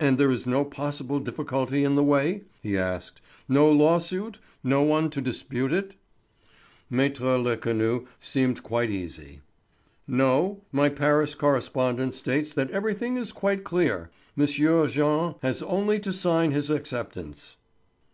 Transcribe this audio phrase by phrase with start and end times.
[0.00, 3.20] "And there is no possible difficulty in the way?" he asked.
[3.46, 5.94] "No lawsuit—no one to dispute it?"
[6.90, 9.42] Maître Lecanu seemed quite easy.
[10.08, 14.08] "No; my Paris correspondent states that everything is quite clear.
[14.38, 14.46] M.
[14.46, 17.58] Jean has only to sign his acceptance."